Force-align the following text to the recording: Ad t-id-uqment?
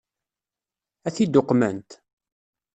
Ad 1.07 1.13
t-id-uqment? 1.15 1.89